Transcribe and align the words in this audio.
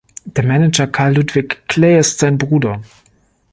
Der 0.25 0.43
Manager 0.43 0.87
Karl-Ludwig 0.87 1.61
Kley 1.67 1.99
ist 1.99 2.17
sein 2.17 2.39
Bruder. 2.39 2.81